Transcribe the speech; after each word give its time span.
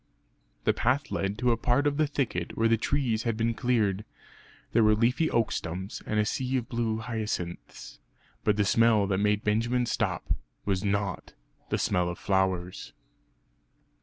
The 0.63 0.73
path 0.73 1.11
led 1.11 1.37
to 1.37 1.51
a 1.51 1.57
part 1.57 1.85
of 1.85 1.97
the 1.97 2.07
thicket 2.07 2.57
where 2.57 2.67
the 2.67 2.75
trees 2.75 3.21
had 3.21 3.37
been 3.37 3.53
cleared; 3.53 4.03
there 4.71 4.83
were 4.83 4.95
leafy 4.95 5.29
oak 5.29 5.51
stumps, 5.51 6.01
and 6.07 6.19
a 6.19 6.25
sea 6.25 6.57
of 6.57 6.67
blue 6.67 6.97
hyacinths 6.97 7.99
but 8.43 8.57
the 8.57 8.65
smell 8.65 9.05
that 9.05 9.19
made 9.19 9.43
Benjamin 9.43 9.85
stop, 9.85 10.33
was 10.65 10.83
not 10.83 11.33
the 11.69 11.77
smell 11.77 12.09
of 12.09 12.17
flowers! 12.17 12.93